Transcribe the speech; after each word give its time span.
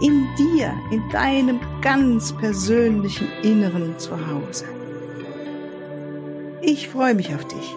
In 0.00 0.28
dir, 0.36 0.72
in 0.92 1.02
deinem 1.10 1.58
ganz 1.80 2.32
persönlichen 2.36 3.26
Inneren 3.42 3.98
zu 3.98 4.12
Hause. 4.28 4.64
Ich 6.62 6.86
freue 6.86 7.16
mich 7.16 7.34
auf 7.34 7.44
dich. 7.48 7.74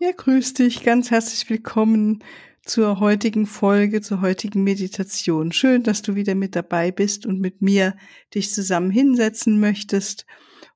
Ja, 0.00 0.10
grüß 0.16 0.54
dich, 0.54 0.82
ganz 0.82 1.12
herzlich 1.12 1.48
willkommen 1.48 2.24
zur 2.64 2.98
heutigen 2.98 3.46
Folge, 3.46 4.00
zur 4.00 4.22
heutigen 4.22 4.64
Meditation. 4.64 5.52
Schön, 5.52 5.84
dass 5.84 6.02
du 6.02 6.16
wieder 6.16 6.34
mit 6.34 6.56
dabei 6.56 6.90
bist 6.90 7.26
und 7.26 7.40
mit 7.40 7.62
mir 7.62 7.96
dich 8.34 8.52
zusammen 8.52 8.90
hinsetzen 8.90 9.60
möchtest. 9.60 10.26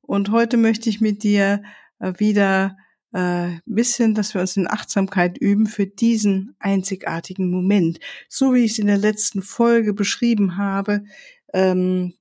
Und 0.02 0.30
heute 0.30 0.57
möchte 0.57 0.89
ich 0.89 1.01
mit 1.01 1.25
dir 1.25 1.65
äh, 1.99 2.13
wieder 2.19 2.77
äh, 3.13 3.51
bisschen, 3.65 4.15
dass 4.15 4.35
wir 4.35 4.41
uns 4.41 4.57
in 4.57 4.71
Achtsamkeit 4.71 5.39
üben 5.39 5.67
für 5.67 5.87
diesen 5.87 6.55
einzigartigen 6.59 7.51
Moment. 7.51 7.99
So 8.29 8.55
wie 8.55 8.65
ich 8.65 8.73
es 8.73 8.79
in 8.79 8.87
der 8.87 8.99
letzten 8.99 9.43
Folge 9.43 9.93
beschrieben 9.93 10.57
habe, 10.57 11.05
ähm, 11.52 12.15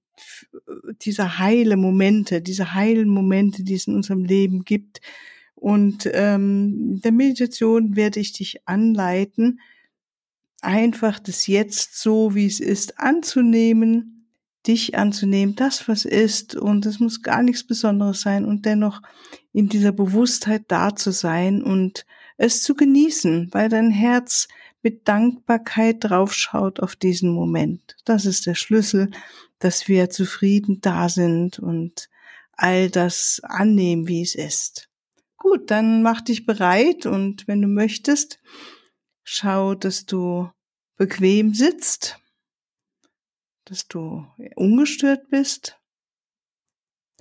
diese 1.02 1.40
heile 1.40 1.78
Momente, 1.78 2.42
diese 2.42 2.73
heilen 2.73 3.09
Momente, 3.09 3.64
die 3.64 3.76
es 3.76 3.88
in 3.88 3.96
unserem 3.96 4.26
Leben 4.26 4.66
gibt, 4.66 5.02
und 5.59 6.09
ähm, 6.14 7.02
der 7.02 7.12
Meditation 7.12 7.98
werde 7.98 8.22
ich 8.22 8.31
dich 8.31 8.66
anleiten, 8.66 9.59
einfach 10.62 11.20
das 11.20 11.48
Jetzt 11.48 12.00
so, 12.00 12.34
wie 12.34 12.46
es 12.46 12.62
ist, 12.62 12.98
anzunehmen, 12.98 14.30
dich 14.68 14.98
anzunehmen, 14.98 15.56
das, 15.56 15.90
was 15.90 16.06
ist. 16.06 16.56
Und 16.56 16.86
es 16.86 17.02
muss 17.02 17.22
gar 17.24 17.44
nichts 17.44 17.66
Besonderes 17.66 18.22
sein 18.22 18.46
und 18.46 18.66
dennoch 18.66 19.02
in 19.52 19.69
dieser 19.69 19.92
Bewusstheit 19.92 20.64
da 20.67 20.95
zu 20.95 21.11
sein 21.11 21.64
und 21.64 22.05
es 22.38 22.64
zu 22.64 22.75
genießen, 22.75 23.50
weil 23.52 23.69
dein 23.69 23.91
Herz 23.91 24.47
mit 24.81 25.08
Dankbarkeit 25.08 25.97
draufschaut 26.00 26.80
auf 26.80 26.95
diesen 26.95 27.31
Moment. 27.31 27.97
Das 28.06 28.25
ist 28.25 28.45
der 28.45 28.56
Schlüssel, 28.56 29.11
dass 29.59 29.88
wir 29.88 30.09
zufrieden 30.09 30.80
da 30.81 31.09
sind 31.09 31.59
und 31.59 32.09
all 32.53 32.89
das 32.89 33.41
annehmen, 33.44 34.08
wie 34.08 34.22
es 34.22 34.36
ist. 34.36 34.89
Gut, 35.38 35.72
dann 35.72 36.02
mach 36.02 36.22
dich 36.22 36.45
bereit 36.45 37.06
und 37.06 37.47
wenn 37.47 37.61
du 37.61 37.67
möchtest, 37.67 38.39
schau, 39.23 39.75
dass 39.75 40.06
du 40.06 40.50
bequem 40.97 41.53
sitzt, 41.53 42.19
dass 43.66 43.88
du 43.88 44.25
ungestört 44.56 45.30
bist. 45.30 45.78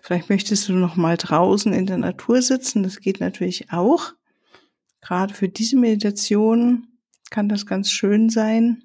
Vielleicht 0.09 0.31
möchtest 0.31 0.67
du 0.67 0.73
noch 0.73 0.97
mal 0.97 1.19
draußen 1.19 1.71
in 1.75 1.85
der 1.85 1.99
Natur 1.99 2.41
sitzen, 2.41 2.83
das 2.83 3.01
geht 3.01 3.21
natürlich 3.21 3.75
auch. 3.75 4.15
Gerade 5.03 5.35
für 5.35 5.51
diese 5.51 5.77
Meditation 5.77 6.89
kann 7.29 7.51
das 7.51 7.67
ganz 7.67 7.91
schön 7.91 8.31
sein. 8.31 8.85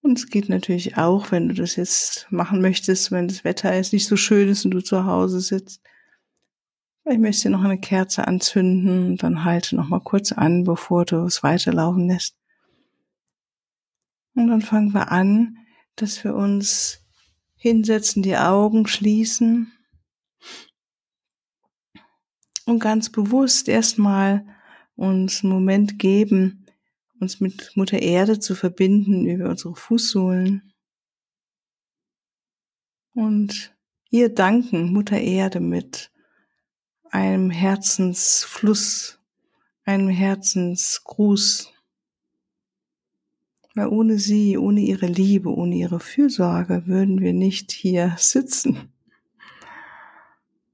Und 0.00 0.18
es 0.18 0.26
geht 0.26 0.48
natürlich 0.48 0.96
auch, 0.96 1.30
wenn 1.30 1.46
du 1.46 1.54
das 1.54 1.76
jetzt 1.76 2.26
machen 2.30 2.60
möchtest, 2.60 3.12
wenn 3.12 3.28
das 3.28 3.44
Wetter 3.44 3.72
jetzt 3.72 3.92
nicht 3.92 4.08
so 4.08 4.16
schön 4.16 4.48
ist 4.48 4.64
und 4.64 4.72
du 4.72 4.80
zu 4.80 5.06
Hause 5.06 5.38
sitzt, 5.40 5.80
ich 7.08 7.18
möchte 7.18 7.48
noch 7.48 7.62
eine 7.62 7.78
Kerze 7.78 8.26
anzünden, 8.26 9.18
dann 9.18 9.44
halte 9.44 9.76
noch 9.76 9.86
mal 9.88 10.00
kurz 10.00 10.32
an, 10.32 10.64
bevor 10.64 11.04
du 11.04 11.24
es 11.26 11.44
weiterlaufen 11.44 12.08
lässt. 12.08 12.34
Und 14.34 14.48
dann 14.48 14.62
fangen 14.62 14.92
wir 14.92 15.12
an, 15.12 15.58
dass 15.94 16.24
wir 16.24 16.34
uns 16.34 17.01
hinsetzen, 17.62 18.24
die 18.24 18.36
Augen 18.36 18.88
schließen 18.88 19.72
und 22.66 22.80
ganz 22.80 23.08
bewusst 23.08 23.68
erstmal 23.68 24.44
uns 24.96 25.44
einen 25.44 25.52
Moment 25.52 26.00
geben, 26.00 26.66
uns 27.20 27.38
mit 27.38 27.76
Mutter 27.76 28.00
Erde 28.00 28.40
zu 28.40 28.56
verbinden 28.56 29.26
über 29.26 29.48
unsere 29.48 29.76
Fußsohlen 29.76 30.74
und 33.14 33.72
ihr 34.10 34.34
danken, 34.34 34.92
Mutter 34.92 35.20
Erde, 35.20 35.60
mit 35.60 36.10
einem 37.10 37.50
Herzensfluss, 37.50 39.20
einem 39.84 40.08
Herzensgruß. 40.08 41.71
Weil 43.74 43.88
ohne 43.88 44.18
sie, 44.18 44.58
ohne 44.58 44.80
ihre 44.80 45.06
Liebe, 45.06 45.48
ohne 45.48 45.76
ihre 45.76 46.00
Fürsorge 46.00 46.86
würden 46.86 47.20
wir 47.20 47.32
nicht 47.32 47.72
hier 47.72 48.14
sitzen. 48.18 48.92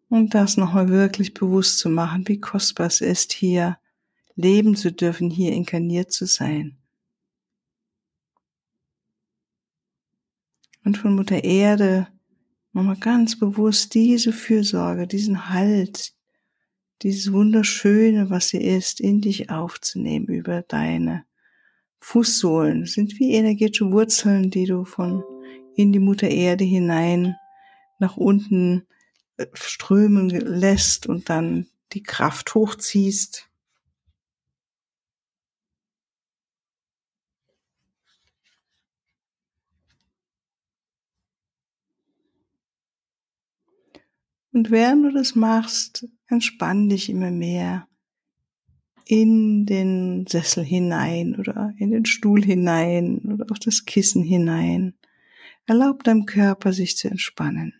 Und 0.08 0.34
das 0.34 0.56
nochmal 0.56 0.88
wirklich 0.88 1.34
bewusst 1.34 1.78
zu 1.78 1.90
machen, 1.90 2.26
wie 2.26 2.40
kostbar 2.40 2.86
es 2.86 3.00
ist, 3.00 3.32
hier 3.32 3.78
leben 4.34 4.74
zu 4.74 4.90
dürfen, 4.90 5.30
hier 5.30 5.52
inkarniert 5.52 6.12
zu 6.12 6.26
sein. 6.26 6.76
Und 10.84 10.96
von 10.96 11.14
Mutter 11.14 11.44
Erde 11.44 12.08
nochmal 12.72 12.96
ganz 12.96 13.38
bewusst 13.38 13.94
diese 13.94 14.32
Fürsorge, 14.32 15.06
diesen 15.06 15.50
Halt, 15.50 16.14
dieses 17.02 17.32
Wunderschöne, 17.32 18.30
was 18.30 18.48
sie 18.48 18.62
ist, 18.62 19.00
in 19.00 19.20
dich 19.20 19.50
aufzunehmen 19.50 20.26
über 20.26 20.62
deine 20.62 21.27
Fußsohlen. 22.00 22.86
Sind 22.86 23.18
wie 23.18 23.34
energetische 23.34 23.90
Wurzeln, 23.90 24.50
die 24.50 24.66
du 24.66 24.84
von 24.84 25.22
in 25.74 25.92
die 25.92 26.00
Mutter 26.00 26.28
Erde 26.28 26.64
hinein 26.64 27.36
nach 27.98 28.16
unten 28.16 28.86
äh, 29.36 29.46
strömen 29.54 30.28
lässt 30.30 31.06
und 31.06 31.28
dann 31.28 31.68
die 31.92 32.02
Kraft 32.02 32.54
hochziehst. 32.54 33.48
Und 44.52 44.70
während 44.70 45.04
du 45.04 45.12
das 45.12 45.36
machst, 45.36 46.08
entspann 46.26 46.88
dich 46.88 47.10
immer 47.10 47.30
mehr 47.30 47.86
in 49.08 49.66
den 49.66 50.26
Sessel 50.26 50.64
hinein 50.64 51.36
oder 51.36 51.72
in 51.78 51.90
den 51.90 52.04
Stuhl 52.04 52.44
hinein 52.44 53.18
oder 53.20 53.46
auf 53.50 53.58
das 53.58 53.84
Kissen 53.84 54.22
hinein. 54.22 54.94
Erlaub 55.66 56.04
deinem 56.04 56.26
Körper 56.26 56.72
sich 56.72 56.96
zu 56.96 57.08
entspannen. 57.08 57.72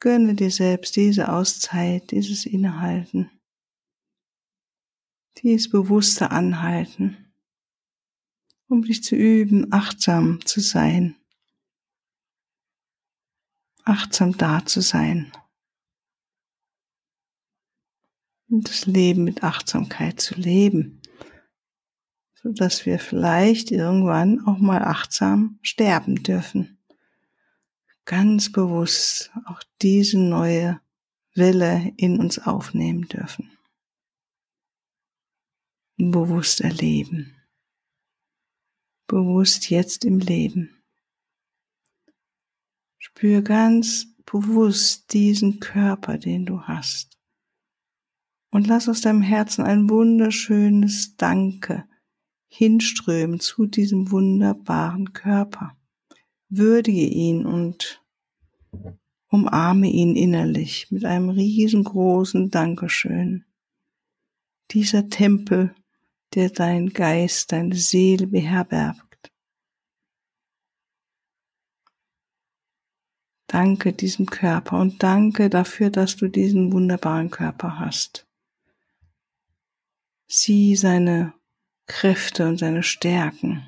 Gönne 0.00 0.34
dir 0.34 0.50
selbst 0.50 0.96
diese 0.96 1.32
Auszeit, 1.32 2.10
dieses 2.12 2.46
Innehalten, 2.46 3.30
dieses 5.42 5.68
bewusste 5.68 6.30
Anhalten 6.30 7.28
um 8.68 8.82
dich 8.82 9.02
zu 9.02 9.16
üben, 9.16 9.72
achtsam 9.72 10.44
zu 10.44 10.60
sein, 10.60 11.16
achtsam 13.88 14.36
da 14.36 14.64
zu 14.64 14.80
sein 14.80 15.32
und 18.48 18.68
das 18.68 18.86
Leben 18.86 19.24
mit 19.24 19.42
Achtsamkeit 19.42 20.20
zu 20.20 20.34
leben, 20.34 21.02
so 22.34 22.52
dass 22.52 22.86
wir 22.86 22.98
vielleicht 22.98 23.70
irgendwann 23.70 24.46
auch 24.46 24.58
mal 24.58 24.82
achtsam 24.82 25.58
sterben 25.62 26.22
dürfen. 26.22 26.78
Ganz 28.04 28.50
bewusst 28.50 29.30
auch 29.46 29.62
diese 29.82 30.18
neue 30.18 30.80
Welle 31.34 31.92
in 31.96 32.18
uns 32.20 32.38
aufnehmen 32.38 33.08
dürfen. 33.08 33.50
Bewusst 35.96 36.60
erleben 36.60 37.34
bewusst 39.08 39.70
jetzt 39.70 40.04
im 40.04 40.20
Leben. 40.20 40.77
Spür 42.98 43.42
ganz 43.42 44.08
bewusst 44.26 45.12
diesen 45.12 45.60
Körper, 45.60 46.18
den 46.18 46.44
du 46.44 46.62
hast. 46.62 47.16
Und 48.50 48.66
lass 48.66 48.88
aus 48.88 49.00
deinem 49.00 49.22
Herzen 49.22 49.64
ein 49.64 49.88
wunderschönes 49.88 51.16
Danke 51.16 51.84
hinströmen 52.48 53.40
zu 53.40 53.66
diesem 53.66 54.10
wunderbaren 54.10 55.12
Körper. 55.12 55.76
Würdige 56.48 57.06
ihn 57.06 57.44
und 57.46 58.02
umarme 59.28 59.88
ihn 59.88 60.16
innerlich 60.16 60.90
mit 60.90 61.04
einem 61.04 61.28
riesengroßen 61.28 62.50
Dankeschön. 62.50 63.44
Dieser 64.70 65.08
Tempel, 65.08 65.74
der 66.34 66.50
dein 66.50 66.90
Geist, 66.90 67.52
deine 67.52 67.76
Seele 67.76 68.26
beherbergt. 68.26 69.07
Danke 73.48 73.94
diesem 73.94 74.26
Körper 74.26 74.78
und 74.78 75.02
danke 75.02 75.48
dafür, 75.48 75.88
dass 75.88 76.16
du 76.16 76.28
diesen 76.28 76.70
wunderbaren 76.70 77.30
Körper 77.30 77.78
hast. 77.78 78.26
Sieh 80.26 80.76
seine 80.76 81.32
Kräfte 81.86 82.46
und 82.46 82.58
seine 82.58 82.82
Stärken. 82.82 83.66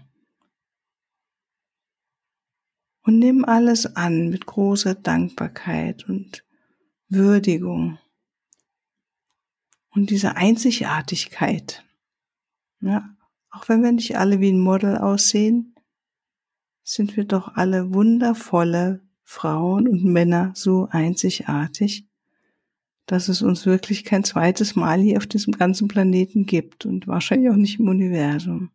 Und 3.02 3.18
nimm 3.18 3.46
alles 3.46 3.96
an 3.96 4.28
mit 4.28 4.44
großer 4.44 4.94
Dankbarkeit 4.94 6.06
und 6.06 6.44
Würdigung 7.08 7.98
und 9.88 10.10
dieser 10.10 10.36
Einzigartigkeit. 10.36 11.82
Ja, 12.80 13.16
auch 13.48 13.70
wenn 13.70 13.82
wir 13.82 13.92
nicht 13.92 14.18
alle 14.18 14.40
wie 14.40 14.52
ein 14.52 14.60
Model 14.60 14.98
aussehen, 14.98 15.74
sind 16.82 17.16
wir 17.16 17.24
doch 17.24 17.56
alle 17.56 17.94
wundervolle 17.94 19.00
Frauen 19.32 19.86
und 19.86 20.02
Männer 20.04 20.50
so 20.56 20.88
einzigartig, 20.90 22.04
dass 23.06 23.28
es 23.28 23.42
uns 23.42 23.64
wirklich 23.64 24.02
kein 24.02 24.24
zweites 24.24 24.74
Mal 24.74 24.98
hier 24.98 25.18
auf 25.18 25.26
diesem 25.28 25.52
ganzen 25.52 25.86
Planeten 25.86 26.46
gibt 26.46 26.84
und 26.84 27.06
wahrscheinlich 27.06 27.48
auch 27.48 27.56
nicht 27.56 27.78
im 27.78 27.88
Universum. 27.88 28.72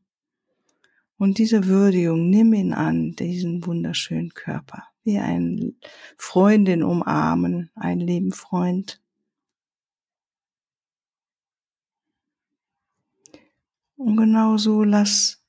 Und 1.18 1.40
diese 1.40 1.66
Würdigung, 1.66 2.30
nimm 2.30 2.54
ihn 2.54 2.72
an, 2.72 3.18
diesen 3.18 3.66
wunderschönen 3.66 4.34
Körper, 4.34 4.84
wie 5.04 5.18
eine 5.18 5.74
Freundin 6.18 6.84
umarmen, 6.84 7.70
ein 7.76 8.00
lieben 8.00 8.32
Freund. 8.32 9.02
Und 13.98 14.16
genau 14.16 14.56
so 14.56 14.86
lass 14.86 15.45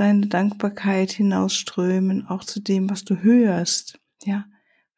deine 0.00 0.28
Dankbarkeit 0.28 1.12
hinausströmen, 1.12 2.26
auch 2.26 2.44
zu 2.44 2.60
dem, 2.60 2.88
was 2.88 3.04
du 3.04 3.22
hörst, 3.22 4.00
ja, 4.24 4.46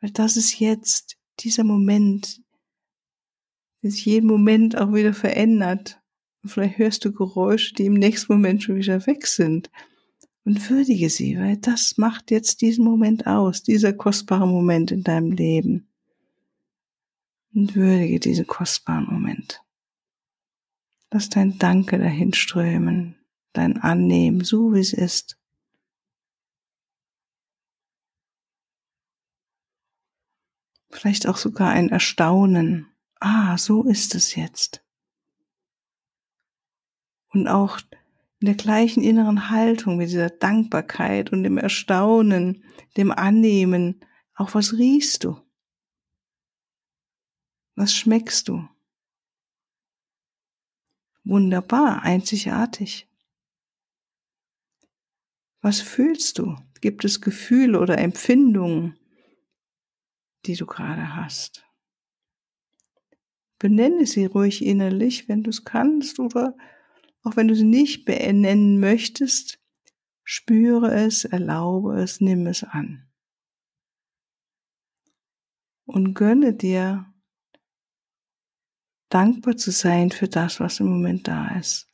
weil 0.01 0.11
das 0.11 0.37
ist 0.37 0.61
jetzt 0.61 1.17
dieser 1.41 1.65
Moment, 1.65 2.41
der 3.83 3.91
sich 3.91 4.05
jeden 4.07 4.29
Moment 4.29 4.79
auch 4.79 4.95
wieder 4.95 5.13
verändert. 5.13 6.01
Und 6.43 6.51
vielleicht 6.51 6.79
hörst 6.79 7.05
du 7.05 7.13
Geräusche, 7.13 7.75
die 7.75 7.87
im 7.87 7.95
nächsten 7.95 8.33
Moment 8.33 8.63
schon 8.63 8.77
wieder 8.77 9.05
weg 9.07 9.27
sind. 9.27 9.71
Und 10.45 10.71
würdige 10.71 11.11
sie, 11.11 11.37
weil 11.37 11.57
das 11.57 11.99
macht 11.99 12.31
jetzt 12.31 12.63
diesen 12.63 12.85
Moment 12.85 13.27
aus, 13.27 13.65
dieser 13.65 13.93
kostbare 13.93 14.47
Moment 14.47 14.93
in 14.93 15.03
deinem 15.03 15.33
Leben. 15.33 15.89
Und 17.55 17.75
würdige 17.75 18.21
diesen 18.21 18.47
kostbaren 18.47 19.07
Moment. 19.07 19.63
Lass 21.11 21.29
dein 21.29 21.59
Danke 21.59 21.99
dahin 21.99 22.33
strömen, 22.33 23.17
dein 23.53 23.79
Annehmen, 23.79 24.43
so 24.45 24.75
wie 24.75 24.81
es 24.81 24.93
ist. 24.93 25.39
Vielleicht 30.91 31.27
auch 31.27 31.37
sogar 31.37 31.71
ein 31.71 31.89
Erstaunen. 31.89 32.87
Ah, 33.21 33.57
so 33.57 33.85
ist 33.85 34.15
es 34.15 34.35
jetzt 34.35 34.83
und 37.33 37.49
auch 37.49 37.81
in 38.41 38.47
der 38.47 38.55
gleichen 38.55 39.03
inneren 39.03 39.51
Haltung, 39.51 39.97
mit 39.97 40.09
dieser 40.09 40.31
Dankbarkeit 40.31 41.33
und 41.33 41.43
dem 41.45 41.59
Erstaunen, 41.59 42.65
dem 42.97 43.11
Annehmen, 43.11 44.01
auch 44.35 44.55
was 44.55 44.75
riechst 44.75 45.25
du? 45.25 45.41
Was 47.75 47.95
schmeckst 47.95 48.49
du? 48.49 48.69
Wunderbar, 51.25 52.03
einzigartig. 52.03 53.09
Was 55.63 55.81
fühlst 55.81 56.39
du? 56.39 56.57
Gibt 56.81 57.05
es 57.05 57.21
Gefühle 57.21 57.79
oder 57.79 57.97
Empfindungen, 57.99 58.99
die 60.45 60.57
du 60.57 60.67
gerade 60.67 61.15
hast? 61.15 61.65
Benenne 63.61 64.05
sie 64.07 64.27
ruhig 64.27 64.65
innerlich, 64.65 65.29
wenn 65.29 65.45
du 65.45 65.51
es 65.51 65.65
kannst, 65.65 66.19
oder 66.19 66.57
auch 67.23 67.37
wenn 67.37 67.47
du 67.47 67.55
sie 67.55 67.65
nicht 67.65 68.05
benennen 68.05 68.81
möchtest, 68.81 69.61
spüre 70.25 70.93
es, 70.93 71.25
erlaube 71.25 72.01
es, 72.03 72.21
nimm 72.21 72.49
es 72.49 72.65
an. 72.65 73.09
Und 75.85 76.15
gönne 76.15 76.55
dir, 76.55 77.07
dankbar 79.11 79.57
zu 79.57 79.71
sein 79.71 80.11
für 80.11 80.27
das, 80.27 80.59
was 80.59 80.81
im 80.81 80.87
Moment 80.87 81.29
da 81.29 81.57
ist. 81.57 81.92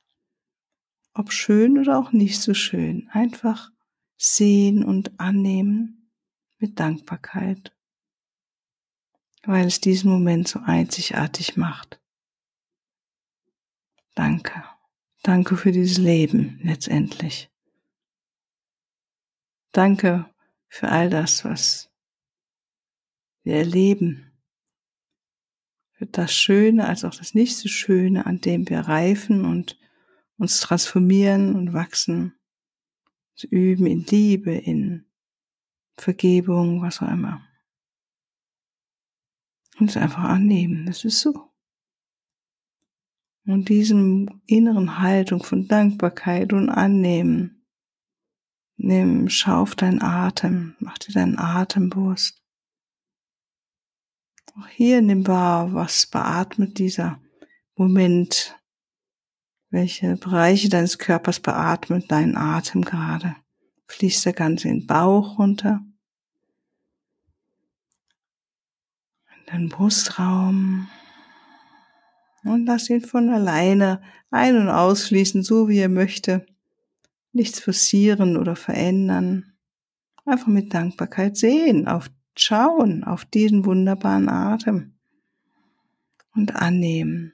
Ob 1.19 1.33
schön 1.33 1.79
oder 1.79 1.99
auch 1.99 2.13
nicht 2.13 2.41
so 2.41 2.55
schön. 2.55 3.09
Einfach 3.11 3.73
sehen 4.17 4.85
und 4.85 5.19
annehmen 5.19 6.13
mit 6.59 6.79
Dankbarkeit, 6.79 7.77
weil 9.43 9.67
es 9.67 9.81
diesen 9.81 10.13
Moment 10.13 10.47
so 10.47 10.61
einzigartig 10.61 11.57
macht. 11.57 12.01
Danke. 14.15 14.63
Danke 15.25 15.57
für 15.57 15.73
dieses 15.73 15.99
Leben 15.99 16.61
letztendlich. 16.63 17.51
Danke 19.73 20.33
für 20.69 20.89
all 20.89 21.11
das, 21.11 21.45
was 21.45 21.91
wir 23.43 23.57
erleben. 23.57 24.31
Für 25.95 26.07
das 26.07 26.33
Schöne 26.33 26.87
als 26.87 27.05
auch 27.05 27.17
das 27.17 27.35
nicht 27.35 27.57
so 27.57 27.69
Schöne, 27.69 28.25
an 28.25 28.41
dem 28.41 28.69
wir 28.69 28.83
reifen 28.83 29.45
und 29.45 29.77
uns 30.39 30.61
transformieren 30.61 31.55
und 31.55 31.73
wachsen. 31.73 32.35
Uns 33.33 33.45
üben 33.45 33.87
in 33.87 34.05
Liebe, 34.05 34.53
in 34.53 35.05
Vergebung, 35.97 36.83
was 36.83 37.03
auch 37.03 37.09
immer. 37.09 37.43
Und 39.79 39.91
es 39.91 39.97
einfach 39.97 40.25
annehmen. 40.25 40.87
Das 40.87 41.05
ist 41.05 41.21
so. 41.21 41.51
Und 43.45 43.69
diesem 43.69 44.43
inneren 44.47 44.99
Haltung 44.99 45.43
von 45.43 45.69
Dankbarkeit 45.69 46.53
und 46.53 46.69
Annehmen. 46.69 47.65
Nimm, 48.77 49.29
schau 49.29 49.63
auf 49.63 49.75
deinen 49.75 50.03
Atem, 50.03 50.77
mach 50.79 50.99
dir 50.99 51.13
deinen 51.13 51.39
Atem 51.39 51.91
bewusst. 51.91 52.43
Auch 54.55 54.67
hier 54.69 55.03
nimm 55.03 55.27
wahr, 55.27 55.73
was 55.73 56.07
beatmet 56.07 56.79
dieser 56.79 57.21
Moment, 57.75 58.58
welche 59.71 60.17
Bereiche 60.17 60.69
deines 60.69 60.99
Körpers 60.99 61.41
beatmet 61.41 62.11
deinen 62.11 62.37
Atem 62.37 62.83
gerade. 62.85 63.37
Fließt 63.87 64.27
der 64.27 64.33
ganze 64.33 64.69
in 64.69 64.81
den 64.81 64.87
Bauch 64.87 65.39
runter, 65.39 65.81
in 69.41 69.47
deinen 69.47 69.69
Brustraum, 69.69 70.89
und 72.45 72.67
lass 72.67 72.89
ihn 72.89 73.03
von 73.03 73.31
alleine 73.31 74.01
ein- 74.31 74.57
und 74.57 74.69
ausfließen, 74.69 75.43
so 75.43 75.69
wie 75.69 75.79
er 75.79 75.89
möchte. 75.89 76.47
Nichts 77.33 77.61
forcieren 77.61 78.37
oder 78.37 78.57
verändern. 78.57 79.53
Einfach 80.25 80.47
mit 80.47 80.73
Dankbarkeit 80.73 81.37
sehen, 81.37 81.89
auf 81.89 82.11
schauen 82.41 83.05
auf 83.05 83.25
diesen 83.25 83.65
wunderbaren 83.65 84.29
Atem 84.29 84.95
und 86.35 86.55
annehmen. 86.57 87.33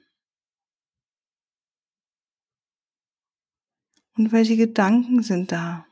Und 4.17 4.31
welche 4.31 4.55
Gedanken 4.55 5.23
sind 5.23 5.51
da? 5.51 5.85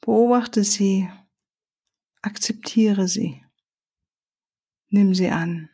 Beobachte 0.00 0.64
sie, 0.64 1.08
akzeptiere 2.22 3.06
sie, 3.08 3.44
nimm 4.88 5.14
sie 5.14 5.28
an. 5.28 5.68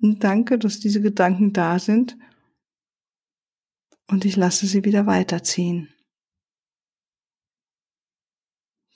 Und 0.00 0.22
danke, 0.22 0.58
dass 0.58 0.78
diese 0.78 1.00
Gedanken 1.00 1.52
da 1.52 1.78
sind. 1.80 2.16
Und 4.06 4.24
ich 4.24 4.36
lasse 4.36 4.66
sie 4.66 4.84
wieder 4.84 5.06
weiterziehen. 5.06 5.92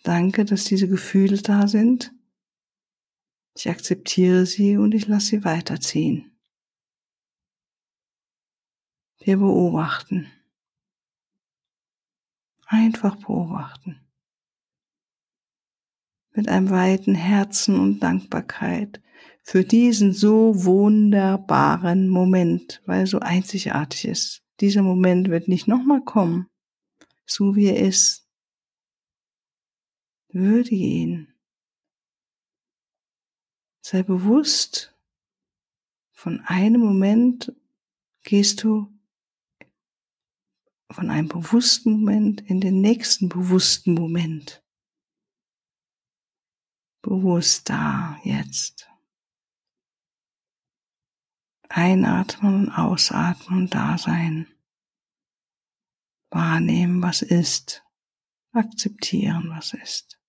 Danke, 0.04 0.44
dass 0.44 0.64
diese 0.64 0.88
Gefühle 0.88 1.42
da 1.42 1.66
sind. 1.66 2.14
Ich 3.54 3.68
akzeptiere 3.68 4.46
sie 4.46 4.76
und 4.76 4.94
ich 4.94 5.06
lasse 5.06 5.26
sie 5.26 5.44
weiterziehen. 5.44 6.38
Wir 9.18 9.36
beobachten. 9.36 10.30
Einfach 12.66 13.16
beobachten. 13.16 14.00
Mit 16.34 16.48
einem 16.48 16.70
weiten 16.70 17.14
Herzen 17.14 17.78
und 17.78 18.00
Dankbarkeit 18.00 19.02
für 19.42 19.64
diesen 19.64 20.12
so 20.12 20.64
wunderbaren 20.64 22.08
Moment, 22.08 22.82
weil 22.86 23.00
er 23.00 23.06
so 23.06 23.18
einzigartig 23.18 24.06
ist, 24.06 24.42
Dieser 24.60 24.82
Moment 24.82 25.28
wird 25.28 25.48
nicht 25.48 25.66
nochmal 25.66 26.02
kommen. 26.02 26.46
So 27.26 27.56
wie 27.56 27.66
er 27.66 27.80
ist. 27.80 28.28
Würdige 30.28 30.84
ihn. 30.84 31.31
Sei 33.84 34.04
bewusst, 34.04 34.94
von 36.12 36.40
einem 36.46 36.80
Moment 36.80 37.52
gehst 38.22 38.62
du 38.62 38.86
von 40.88 41.10
einem 41.10 41.28
bewussten 41.28 41.90
Moment 41.90 42.42
in 42.42 42.60
den 42.60 42.80
nächsten 42.80 43.28
bewussten 43.28 43.94
Moment. 43.94 44.62
Bewusst 47.02 47.68
da, 47.70 48.20
jetzt. 48.22 48.88
Einatmen 51.68 52.66
und 52.66 52.70
ausatmen 52.70 53.62
und 53.62 53.74
da 53.74 53.98
sein. 53.98 54.46
Wahrnehmen, 56.30 57.02
was 57.02 57.22
ist. 57.22 57.82
Akzeptieren, 58.52 59.50
was 59.50 59.72
ist. 59.72 60.21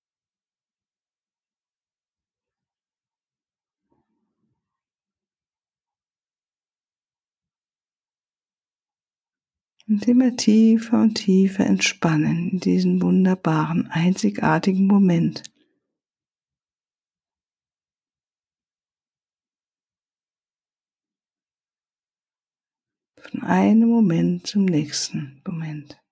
Und 9.93 10.07
immer 10.07 10.35
tiefer 10.35 11.03
und 11.03 11.13
tiefer 11.13 11.67
entspannen 11.67 12.49
in 12.49 12.59
diesen 12.59 12.99
wunderbaren, 12.99 13.85
einzigartigen 13.91 14.87
Moment. 14.87 15.43
Von 23.21 23.43
einem 23.43 23.87
Moment 23.87 24.47
zum 24.47 24.65
nächsten 24.65 25.39
Moment. 25.45 26.02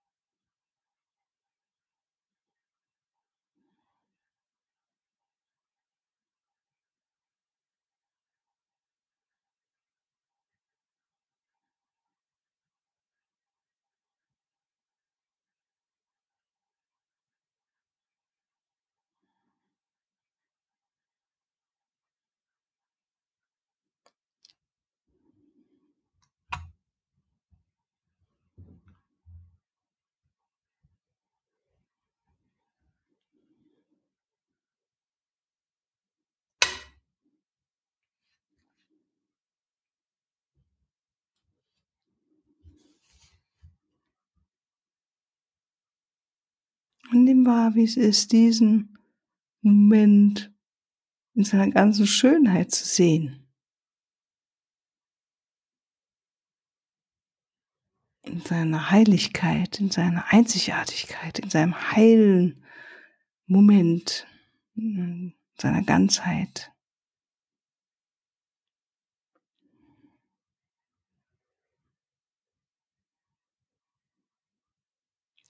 Und 47.11 47.25
nimm 47.25 47.45
wahr, 47.45 47.75
wie 47.75 47.83
es 47.83 47.97
ist, 47.97 48.31
diesen 48.31 48.97
Moment 49.61 50.53
in 51.33 51.43
seiner 51.43 51.69
ganzen 51.69 52.07
Schönheit 52.07 52.71
zu 52.71 52.85
sehen. 52.85 53.47
In 58.23 58.39
seiner 58.39 58.91
Heiligkeit, 58.91 59.79
in 59.79 59.91
seiner 59.91 60.31
Einzigartigkeit, 60.31 61.39
in 61.39 61.49
seinem 61.49 61.91
heilen 61.91 62.63
Moment, 63.45 64.25
in 64.75 65.33
seiner 65.57 65.83
Ganzheit. 65.83 66.70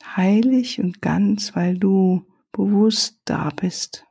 Heilig 0.05 0.79
und 0.79 1.01
ganz, 1.01 1.55
weil 1.55 1.77
du 1.77 2.25
bewusst 2.51 3.21
da 3.25 3.49
bist. 3.49 4.05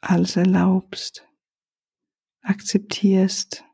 Alles 0.00 0.36
erlaubst, 0.36 1.26
akzeptierst, 2.42 3.64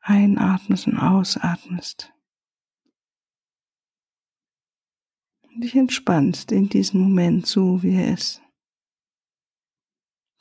einatmest 0.00 0.86
und 0.86 0.98
ausatmest. 0.98 2.12
Und 5.42 5.62
dich 5.62 5.74
entspannst 5.76 6.52
in 6.52 6.68
diesem 6.68 7.00
Moment 7.00 7.46
so, 7.46 7.82
wie 7.82 7.94
er 7.94 8.14
ist. 8.14 8.42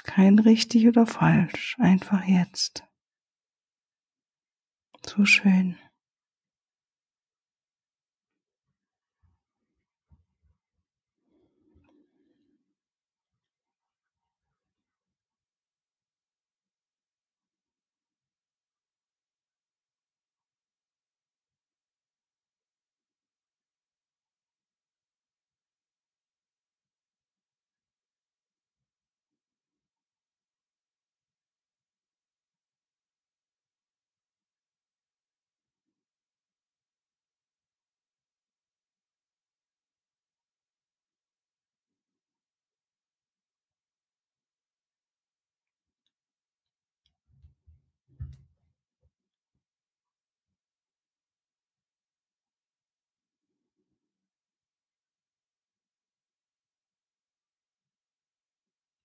Kein 0.04 0.40
richtig 0.40 0.88
oder 0.88 1.06
falsch, 1.06 1.76
einfach 1.80 2.26
jetzt. 2.26 2.89
So 5.06 5.26
schön. 5.26 5.78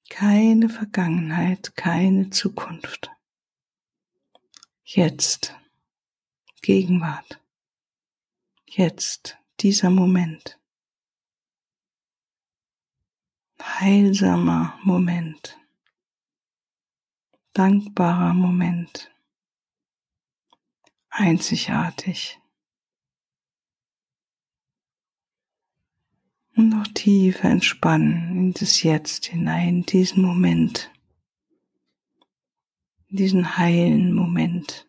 Keine 0.08 0.68
Vergangenheit, 0.68 1.76
keine 1.76 2.30
Zukunft. 2.30 3.10
Jetzt, 4.84 5.54
Gegenwart. 6.62 7.40
Jetzt, 8.66 9.38
dieser 9.60 9.90
Moment. 9.90 10.58
Heilsamer 13.60 14.78
Moment. 14.82 15.58
Dankbarer 17.54 18.34
Moment. 18.34 19.10
Einzigartig. 21.08 22.38
Und 26.56 26.68
noch 26.68 26.86
tiefer 26.94 27.50
entspannen 27.50 28.36
in 28.36 28.52
das 28.52 28.82
Jetzt 28.82 29.26
hinein, 29.26 29.68
in 29.68 29.82
diesen 29.86 30.22
Moment, 30.22 30.92
in 33.08 33.16
diesen 33.16 33.58
heilen 33.58 34.12
Moment. 34.12 34.88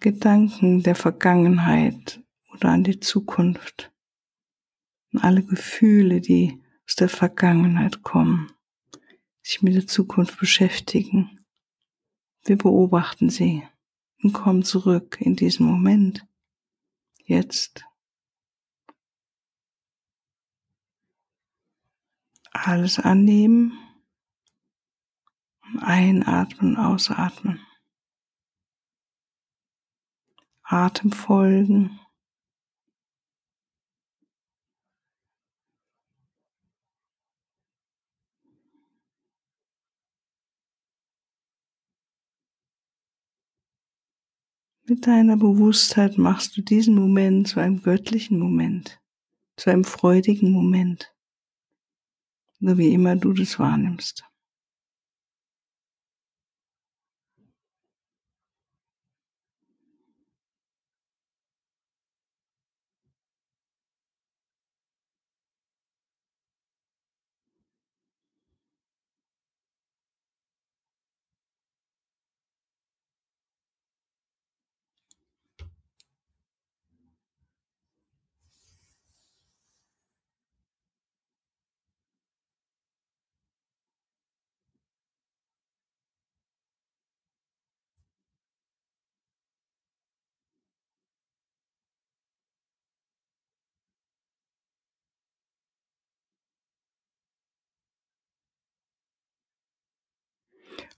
Gedanken 0.00 0.82
der 0.82 0.94
Vergangenheit 0.94 2.22
oder 2.52 2.70
an 2.70 2.84
die 2.84 3.00
Zukunft 3.00 3.92
und 5.12 5.22
alle 5.22 5.42
Gefühle, 5.42 6.20
die 6.20 6.58
aus 6.86 6.94
der 6.96 7.10
Vergangenheit 7.10 8.02
kommen, 8.02 8.50
sich 9.42 9.60
mit 9.60 9.74
der 9.74 9.86
Zukunft 9.86 10.38
beschäftigen. 10.38 11.44
Wir 12.44 12.56
beobachten 12.56 13.28
sie 13.28 13.62
und 14.22 14.32
komm 14.32 14.62
zurück 14.64 15.18
in 15.20 15.36
diesen 15.36 15.66
Moment. 15.66 16.26
Jetzt. 17.24 17.84
Alles 22.52 22.98
annehmen. 22.98 23.78
Einatmen, 25.80 26.76
ausatmen. 26.76 27.64
Atem 30.62 31.12
folgen. 31.12 32.00
Mit 44.90 45.06
deiner 45.06 45.36
Bewusstheit 45.36 46.18
machst 46.18 46.56
du 46.56 46.62
diesen 46.62 46.96
Moment 46.96 47.46
zu 47.46 47.60
einem 47.60 47.80
göttlichen 47.80 48.40
Moment, 48.40 49.00
zu 49.56 49.70
einem 49.70 49.84
freudigen 49.84 50.50
Moment, 50.50 51.14
so 52.58 52.76
wie 52.76 52.92
immer 52.92 53.14
du 53.14 53.32
das 53.32 53.56
wahrnimmst. 53.60 54.24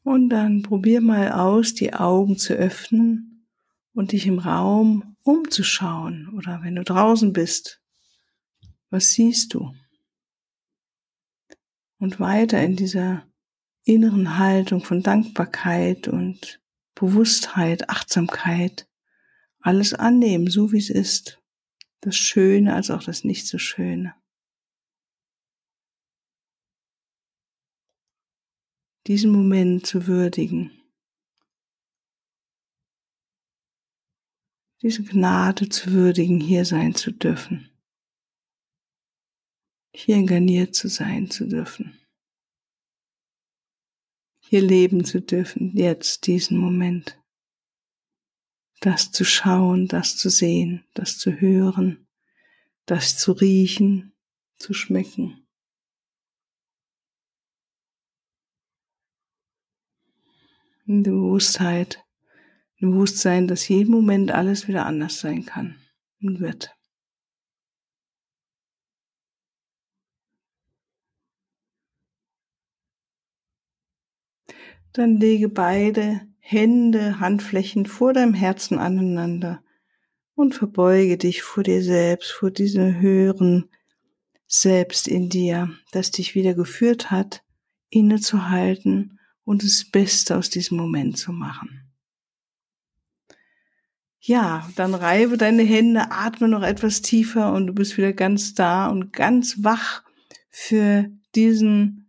Und 0.02 0.30
dann 0.30 0.62
probier 0.62 1.00
mal 1.00 1.32
aus, 1.32 1.74
die 1.74 1.94
Augen 1.94 2.36
zu 2.36 2.54
öffnen 2.54 3.46
und 3.94 4.12
dich 4.12 4.26
im 4.26 4.38
Raum 4.38 5.16
umzuschauen 5.22 6.32
oder 6.36 6.60
wenn 6.62 6.74
du 6.74 6.82
draußen 6.82 7.32
bist. 7.32 7.80
Was 8.90 9.12
siehst 9.12 9.54
du? 9.54 9.72
Und 11.98 12.18
weiter 12.18 12.60
in 12.62 12.76
dieser 12.76 13.24
inneren 13.84 14.38
Haltung 14.38 14.82
von 14.82 15.02
Dankbarkeit 15.02 16.08
und 16.08 16.60
Bewusstheit, 16.94 17.88
Achtsamkeit, 17.88 18.88
alles 19.60 19.94
annehmen, 19.94 20.48
so 20.48 20.72
wie 20.72 20.78
es 20.78 20.90
ist. 20.90 21.40
Das 22.00 22.16
Schöne 22.16 22.74
als 22.74 22.90
auch 22.90 23.04
das 23.04 23.22
Nicht 23.22 23.46
so 23.46 23.58
Schöne. 23.58 24.14
Diesen 29.12 29.30
Moment 29.30 29.86
zu 29.86 30.06
würdigen. 30.06 30.70
Diese 34.80 35.02
Gnade 35.04 35.68
zu 35.68 35.92
würdigen, 35.92 36.40
hier 36.40 36.64
sein 36.64 36.94
zu 36.94 37.12
dürfen. 37.12 37.68
Hier 39.94 40.16
inkarniert 40.16 40.74
zu 40.74 40.88
sein 40.88 41.30
zu 41.30 41.46
dürfen. 41.46 42.00
Hier 44.40 44.62
leben 44.62 45.04
zu 45.04 45.20
dürfen, 45.20 45.76
jetzt 45.76 46.26
diesen 46.26 46.56
Moment. 46.56 47.20
Das 48.80 49.12
zu 49.12 49.26
schauen, 49.26 49.88
das 49.88 50.16
zu 50.16 50.30
sehen, 50.30 50.86
das 50.94 51.18
zu 51.18 51.38
hören, 51.38 52.08
das 52.86 53.18
zu 53.18 53.32
riechen, 53.32 54.14
zu 54.56 54.72
schmecken. 54.72 55.41
In 60.92 61.04
der 61.04 61.12
Bewusstheit, 61.12 62.04
im 62.76 62.92
Bewusstsein, 62.92 63.48
dass 63.48 63.68
jeden 63.68 63.90
Moment 63.90 64.30
alles 64.30 64.68
wieder 64.68 64.84
anders 64.84 65.20
sein 65.20 65.46
kann 65.46 65.76
und 66.20 66.40
wird. 66.40 66.76
Dann 74.92 75.16
lege 75.16 75.48
beide 75.48 76.20
Hände, 76.38 77.18
Handflächen 77.18 77.86
vor 77.86 78.12
deinem 78.12 78.34
Herzen 78.34 78.78
aneinander 78.78 79.62
und 80.34 80.54
verbeuge 80.54 81.16
dich 81.16 81.42
vor 81.42 81.62
dir 81.62 81.82
selbst, 81.82 82.32
vor 82.32 82.50
diesem 82.50 83.00
höheren 83.00 83.70
Selbst 84.46 85.08
in 85.08 85.30
dir, 85.30 85.70
das 85.92 86.10
dich 86.10 86.34
wieder 86.34 86.52
geführt 86.52 87.10
hat, 87.10 87.42
innezuhalten 87.88 89.18
und 89.44 89.62
das 89.62 89.84
Beste 89.84 90.36
aus 90.36 90.50
diesem 90.50 90.76
Moment 90.76 91.18
zu 91.18 91.32
machen. 91.32 91.92
Ja, 94.20 94.68
dann 94.76 94.94
reibe 94.94 95.36
deine 95.36 95.64
Hände, 95.64 96.12
atme 96.12 96.46
noch 96.46 96.62
etwas 96.62 97.02
tiefer 97.02 97.52
und 97.52 97.66
du 97.66 97.72
bist 97.72 97.96
wieder 97.98 98.12
ganz 98.12 98.54
da 98.54 98.86
und 98.86 99.12
ganz 99.12 99.64
wach 99.64 100.04
für 100.48 101.10
diesen 101.34 102.02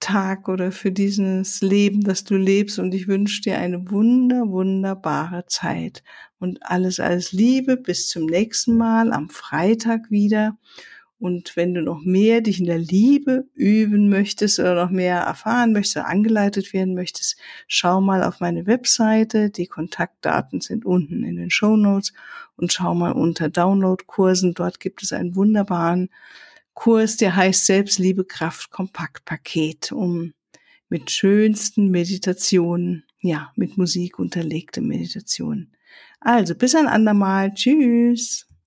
Tag 0.00 0.48
oder 0.48 0.72
für 0.72 0.90
dieses 0.90 1.60
Leben, 1.60 2.02
das 2.02 2.24
du 2.24 2.34
lebst. 2.34 2.80
Und 2.80 2.92
ich 2.92 3.06
wünsche 3.06 3.42
dir 3.42 3.58
eine 3.58 3.90
wunder, 3.92 4.48
wunderbare 4.48 5.46
Zeit 5.46 6.02
und 6.40 6.58
alles, 6.68 6.98
alles 6.98 7.30
Liebe. 7.30 7.76
Bis 7.76 8.08
zum 8.08 8.26
nächsten 8.26 8.76
Mal 8.76 9.12
am 9.12 9.28
Freitag 9.28 10.10
wieder. 10.10 10.58
Und 11.22 11.54
wenn 11.54 11.72
du 11.72 11.82
noch 11.82 12.00
mehr 12.00 12.40
dich 12.40 12.58
in 12.58 12.66
der 12.66 12.80
Liebe 12.80 13.46
üben 13.54 14.08
möchtest 14.08 14.58
oder 14.58 14.74
noch 14.74 14.90
mehr 14.90 15.18
erfahren 15.18 15.72
möchtest 15.72 15.98
angeleitet 15.98 16.72
werden 16.72 16.94
möchtest, 16.94 17.36
schau 17.68 18.00
mal 18.00 18.24
auf 18.24 18.40
meine 18.40 18.66
Webseite. 18.66 19.48
Die 19.48 19.68
Kontaktdaten 19.68 20.60
sind 20.60 20.84
unten 20.84 21.22
in 21.22 21.36
den 21.36 21.50
Show 21.50 21.76
Notes 21.76 22.12
und 22.56 22.72
schau 22.72 22.96
mal 22.96 23.12
unter 23.12 23.48
Download-Kursen. 23.48 24.54
Dort 24.54 24.80
gibt 24.80 25.04
es 25.04 25.12
einen 25.12 25.36
wunderbaren 25.36 26.10
Kurs, 26.74 27.18
der 27.18 27.36
heißt 27.36 27.66
Selbstliebe 27.66 28.24
Kraft 28.24 28.72
Kompaktpaket, 28.72 29.92
um 29.92 30.32
mit 30.88 31.12
schönsten 31.12 31.92
Meditationen, 31.92 33.04
ja, 33.20 33.52
mit 33.54 33.78
Musik 33.78 34.18
unterlegte 34.18 34.80
Meditationen. 34.80 35.72
Also 36.18 36.56
bis 36.56 36.74
ein 36.74 36.88
andermal. 36.88 37.54
Tschüss. 37.54 38.48